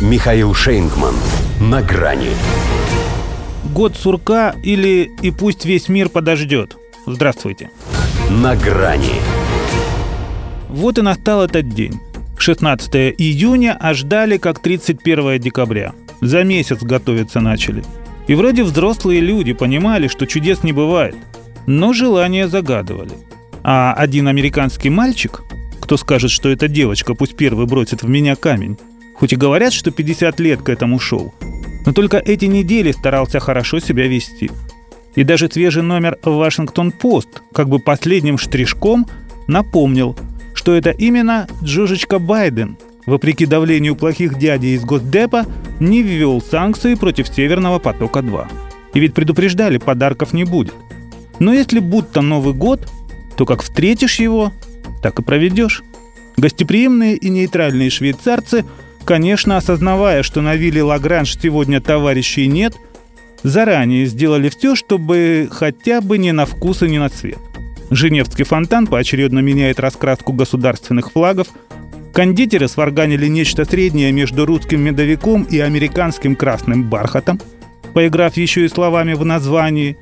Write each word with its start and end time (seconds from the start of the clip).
Михаил 0.00 0.54
Шейнгман. 0.54 1.14
На 1.60 1.82
грани. 1.82 2.30
Год 3.74 3.96
сурка 3.96 4.54
или 4.62 5.10
«И 5.20 5.30
пусть 5.30 5.66
весь 5.66 5.90
мир 5.90 6.08
подождет». 6.08 6.78
Здравствуйте. 7.06 7.70
На 8.30 8.56
грани. 8.56 9.20
Вот 10.70 10.96
и 10.96 11.02
настал 11.02 11.44
этот 11.44 11.68
день. 11.68 12.00
16 12.38 12.94
июня, 13.18 13.76
а 13.78 13.92
ждали 13.92 14.38
как 14.38 14.60
31 14.60 15.38
декабря. 15.38 15.92
За 16.22 16.44
месяц 16.44 16.78
готовиться 16.80 17.40
начали. 17.40 17.84
И 18.26 18.34
вроде 18.34 18.64
взрослые 18.64 19.20
люди 19.20 19.52
понимали, 19.52 20.08
что 20.08 20.26
чудес 20.26 20.62
не 20.62 20.72
бывает. 20.72 21.16
Но 21.66 21.92
желания 21.92 22.48
загадывали. 22.48 23.12
А 23.62 23.92
один 23.92 24.28
американский 24.28 24.88
мальчик, 24.88 25.42
кто 25.78 25.98
скажет, 25.98 26.30
что 26.30 26.48
эта 26.48 26.68
девочка 26.68 27.14
пусть 27.14 27.36
первый 27.36 27.66
бросит 27.66 28.02
в 28.02 28.08
меня 28.08 28.34
камень, 28.34 28.78
хоть 29.20 29.34
и 29.34 29.36
говорят, 29.36 29.74
что 29.74 29.90
50 29.90 30.40
лет 30.40 30.62
к 30.62 30.70
этому 30.70 30.98
шел, 30.98 31.32
но 31.84 31.92
только 31.92 32.16
эти 32.16 32.46
недели 32.46 32.90
старался 32.90 33.38
хорошо 33.38 33.78
себя 33.78 34.08
вести. 34.08 34.50
И 35.14 35.24
даже 35.24 35.50
свежий 35.50 35.82
номер 35.82 36.18
«Вашингтон-Пост» 36.22 37.42
как 37.52 37.68
бы 37.68 37.78
последним 37.78 38.38
штришком 38.38 39.06
напомнил, 39.46 40.16
что 40.54 40.74
это 40.74 40.90
именно 40.90 41.48
Джорджичка 41.62 42.18
Байден, 42.18 42.78
вопреки 43.06 43.44
давлению 43.44 43.94
плохих 43.94 44.38
дядей 44.38 44.74
из 44.74 44.84
Госдепа, 44.84 45.44
не 45.80 46.02
ввел 46.02 46.40
санкции 46.40 46.94
против 46.94 47.28
Северного 47.28 47.78
потока-2. 47.78 48.46
И 48.94 49.00
ведь 49.00 49.14
предупреждали, 49.14 49.78
подарков 49.78 50.32
не 50.32 50.44
будет. 50.44 50.74
Но 51.38 51.52
если 51.52 51.80
будто 51.80 52.22
Новый 52.22 52.54
год, 52.54 52.88
то 53.36 53.44
как 53.44 53.62
встретишь 53.62 54.20
его, 54.20 54.52
так 55.02 55.18
и 55.18 55.22
проведешь. 55.22 55.82
Гостеприимные 56.36 57.16
и 57.16 57.28
нейтральные 57.28 57.90
швейцарцы, 57.90 58.64
конечно, 59.04 59.56
осознавая, 59.56 60.22
что 60.22 60.40
на 60.40 60.56
вилле 60.56 60.82
Лагранж 60.82 61.38
сегодня 61.40 61.80
товарищей 61.80 62.46
нет, 62.46 62.74
заранее 63.42 64.06
сделали 64.06 64.48
все, 64.48 64.74
чтобы 64.74 65.48
хотя 65.50 66.00
бы 66.00 66.18
не 66.18 66.32
на 66.32 66.46
вкус 66.46 66.82
и 66.82 66.88
не 66.88 66.98
на 66.98 67.08
цвет. 67.08 67.38
Женевский 67.90 68.44
фонтан 68.44 68.86
поочередно 68.86 69.40
меняет 69.40 69.80
раскраску 69.80 70.32
государственных 70.32 71.12
флагов. 71.12 71.48
Кондитеры 72.12 72.68
сварганили 72.68 73.26
нечто 73.26 73.64
среднее 73.64 74.12
между 74.12 74.46
русским 74.46 74.80
медовиком 74.80 75.42
и 75.42 75.58
американским 75.58 76.36
красным 76.36 76.84
бархатом, 76.88 77.40
поиграв 77.94 78.36
еще 78.36 78.64
и 78.64 78.68
словами 78.68 79.14
в 79.14 79.24
названии. 79.24 79.96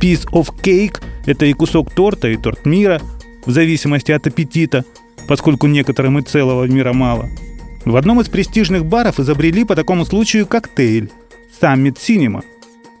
Piece 0.00 0.26
of 0.32 0.48
cake– 0.62 1.00
это 1.26 1.46
и 1.46 1.52
кусок 1.52 1.90
торта, 1.92 2.28
и 2.28 2.36
торт 2.36 2.66
мира, 2.66 3.00
в 3.44 3.50
зависимости 3.50 4.12
от 4.12 4.26
аппетита, 4.26 4.84
поскольку 5.28 5.66
некоторым 5.66 6.18
и 6.18 6.22
целого 6.22 6.64
мира 6.64 6.92
мало. 6.92 7.28
В 7.86 7.96
одном 7.96 8.20
из 8.20 8.28
престижных 8.28 8.84
баров 8.84 9.18
изобрели 9.18 9.64
по 9.64 9.74
такому 9.74 10.04
случаю 10.04 10.46
коктейль– 10.46 11.10
Summit 11.62 11.96
Cinema. 11.96 12.42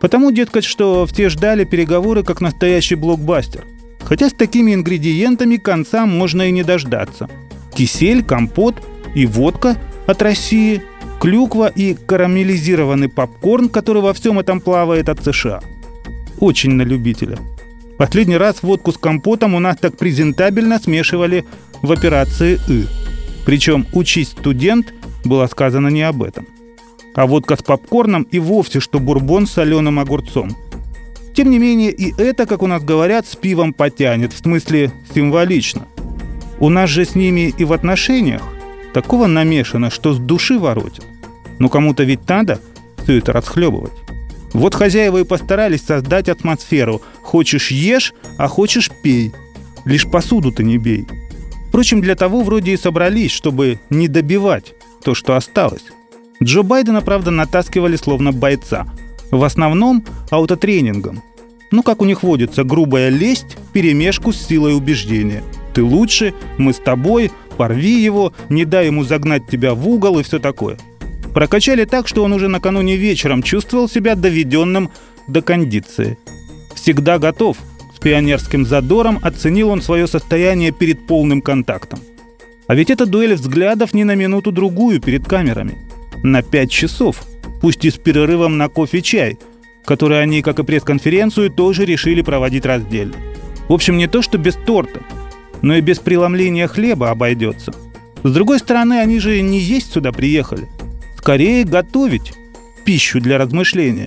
Потому, 0.00 0.30
дескать, 0.30 0.64
что 0.64 1.04
все 1.04 1.28
ждали 1.28 1.64
переговоры 1.64 2.22
как 2.22 2.40
настоящий 2.40 2.94
блокбастер– 2.94 3.64
Хотя 4.06 4.30
с 4.30 4.32
такими 4.32 4.72
ингредиентами 4.72 5.56
конца 5.56 6.06
можно 6.06 6.42
и 6.42 6.52
не 6.52 6.62
дождаться. 6.62 7.28
Кисель, 7.74 8.22
компот 8.22 8.76
и 9.16 9.26
водка 9.26 9.76
от 10.06 10.22
России, 10.22 10.82
клюква 11.20 11.66
и 11.66 11.94
карамелизированный 11.94 13.08
попкорн, 13.08 13.68
который 13.68 14.02
во 14.02 14.12
всем 14.14 14.38
этом 14.38 14.60
плавает 14.60 15.08
от 15.08 15.24
США. 15.24 15.60
Очень 16.38 16.72
на 16.72 16.82
любителя. 16.82 17.36
Последний 17.98 18.36
раз 18.36 18.62
водку 18.62 18.92
с 18.92 18.98
компотом 18.98 19.54
у 19.54 19.58
нас 19.58 19.76
так 19.78 19.96
презентабельно 19.96 20.78
смешивали 20.78 21.44
в 21.82 21.90
операции 21.90 22.60
«И». 22.68 23.05
Причем 23.46 23.86
«Учись, 23.94 24.28
студент» 24.28 24.92
было 25.24 25.46
сказано 25.46 25.88
не 25.88 26.02
об 26.02 26.22
этом. 26.22 26.46
А 27.14 27.26
водка 27.26 27.56
с 27.56 27.62
попкорном 27.62 28.24
и 28.24 28.38
вовсе 28.38 28.80
что 28.80 29.00
бурбон 29.00 29.46
с 29.46 29.52
соленым 29.52 29.98
огурцом– 29.98 30.54
тем 31.36 31.50
не 31.50 31.58
менее, 31.58 31.92
и 31.92 32.14
это, 32.18 32.46
как 32.46 32.62
у 32.62 32.66
нас 32.66 32.82
говорят, 32.82 33.26
с 33.26 33.36
пивом 33.36 33.74
потянет, 33.74 34.32
в 34.32 34.38
смысле 34.38 34.90
символично. 35.14 35.86
У 36.60 36.70
нас 36.70 36.88
же 36.88 37.04
с 37.04 37.14
ними 37.14 37.52
и 37.58 37.64
в 37.64 37.74
отношениях 37.74 38.42
такого 38.94 39.26
намешано, 39.26 39.90
что 39.90 40.14
с 40.14 40.18
души 40.18 40.58
воротит. 40.58 41.04
Но 41.58 41.68
кому-то 41.68 42.04
ведь 42.04 42.26
надо 42.26 42.58
все 43.02 43.18
это 43.18 43.34
расхлебывать. 43.34 43.92
Вот 44.54 44.74
хозяева 44.74 45.18
и 45.18 45.24
постарались 45.24 45.82
создать 45.82 46.30
атмосферу 46.30 47.02
«хочешь 47.20 47.70
ешь, 47.70 48.14
а 48.38 48.48
хочешь 48.48 48.90
пей». 49.02 49.34
Лишь 49.84 50.06
посуду-то 50.10 50.62
не 50.62 50.78
бей. 50.78 51.06
Впрочем, 51.76 52.00
для 52.00 52.14
того 52.14 52.40
вроде 52.40 52.72
и 52.72 52.78
собрались, 52.78 53.32
чтобы 53.32 53.78
не 53.90 54.08
добивать 54.08 54.72
то, 55.04 55.14
что 55.14 55.36
осталось. 55.36 55.82
Джо 56.42 56.62
Байдена, 56.62 57.02
правда, 57.02 57.30
натаскивали 57.30 57.96
словно 57.96 58.32
бойца– 58.32 58.86
в 59.30 59.44
основном 59.44 60.02
аутотренингом. 60.30 61.22
Ну, 61.70 61.82
как 61.82 62.00
у 62.00 62.06
них 62.06 62.22
водится, 62.22 62.64
грубая 62.64 63.10
лесть 63.10 63.58
в 63.58 63.72
перемешку 63.72 64.32
с 64.32 64.40
силой 64.46 64.74
убеждения. 64.74 65.42
Ты 65.74 65.84
лучше, 65.84 66.32
мы 66.56 66.72
с 66.72 66.78
тобой, 66.78 67.30
порви 67.58 68.02
его, 68.02 68.32
не 68.48 68.64
дай 68.64 68.86
ему 68.86 69.04
загнать 69.04 69.46
тебя 69.46 69.74
в 69.74 69.86
угол 69.86 70.18
и 70.18 70.22
все 70.22 70.38
такое. 70.38 70.78
Прокачали 71.34 71.84
так, 71.84 72.08
что 72.08 72.24
он 72.24 72.32
уже 72.32 72.48
накануне 72.48 72.96
вечером 72.96 73.42
чувствовал 73.42 73.86
себя 73.86 74.14
доведенным 74.14 74.90
до 75.28 75.42
кондиции. 75.42 76.16
Всегда 76.74 77.18
готов. 77.18 77.58
Пионерским 78.06 78.64
задором 78.64 79.18
оценил 79.20 79.70
он 79.70 79.82
свое 79.82 80.06
состояние 80.06 80.70
перед 80.70 81.08
полным 81.08 81.42
контактом. 81.42 81.98
А 82.68 82.76
ведь 82.76 82.88
это 82.88 83.04
дуэль 83.04 83.34
взглядов 83.34 83.94
не 83.94 84.04
на 84.04 84.14
минуту-другую 84.14 85.00
перед 85.00 85.26
камерами. 85.26 85.76
На 86.22 86.42
пять 86.42 86.70
часов– 86.70 87.24
пусть 87.60 87.84
и 87.84 87.90
с 87.90 87.94
перерывом 87.94 88.58
на 88.58 88.68
кофе-чай, 88.68 89.38
который 89.84 90.22
они, 90.22 90.40
как 90.40 90.60
и 90.60 90.62
пресс-конференцию, 90.62 91.50
тоже 91.50 91.84
решили 91.84 92.22
проводить 92.22 92.64
раздельно. 92.64 93.16
В 93.68 93.72
общем, 93.72 93.96
не 93.96 94.06
то 94.06 94.22
что 94.22 94.38
без 94.38 94.54
торта, 94.54 95.00
но 95.60 95.74
и 95.74 95.80
без 95.80 95.98
преломления 95.98 96.68
хлеба 96.68 97.10
обойдется. 97.10 97.74
С 98.22 98.32
другой 98.32 98.60
стороны, 98.60 99.00
они 99.00 99.18
же 99.18 99.40
не 99.40 99.58
есть 99.58 99.92
сюда 99.92 100.12
приехали. 100.12 100.68
Скорее 101.18 101.64
готовить 101.64 102.34
пищу 102.84 103.20
для 103.20 103.36
размышления. 103.36 104.06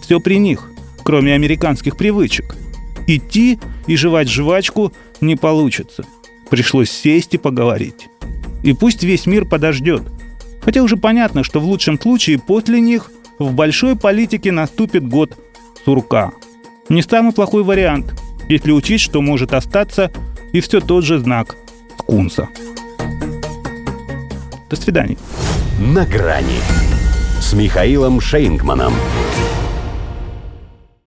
Все 0.00 0.18
при 0.18 0.38
них, 0.38 0.72
кроме 1.04 1.34
американских 1.34 1.96
привычек. 1.96 2.56
Идти 3.16 3.58
и 3.86 3.96
жевать 3.96 4.28
жвачку 4.28 4.92
не 5.20 5.36
получится. 5.36 6.04
Пришлось 6.50 6.90
сесть 6.90 7.34
и 7.34 7.38
поговорить. 7.38 8.08
И 8.62 8.72
пусть 8.72 9.02
весь 9.02 9.26
мир 9.26 9.44
подождет– 9.44 10.02
Хотя 10.62 10.82
уже 10.82 10.96
понятно, 10.96 11.42
что 11.44 11.60
в 11.60 11.64
лучшем 11.64 12.00
случае 12.00 12.38
после 12.38 12.80
них 12.80 13.10
в 13.38 13.52
большой 13.52 13.96
политике 13.96 14.52
наступит 14.52 15.06
год 15.06 15.36
сурка. 15.84 16.32
Не 16.88 17.02
самый 17.02 17.32
плохой 17.32 17.64
вариант, 17.64 18.14
если 18.48 18.70
учесть, 18.70 19.04
что 19.04 19.20
может 19.20 19.52
остаться 19.52 20.12
и 20.52 20.60
все 20.60 20.80
тот 20.80 21.04
же 21.04 21.18
знак 21.18 21.56
скунса. 21.98 22.48
До 24.70 24.76
свидания. 24.76 25.16
На 25.80 26.06
грани 26.06 26.60
с 27.40 27.52
Михаилом 27.52 28.20
Шейнгманом. 28.20 28.94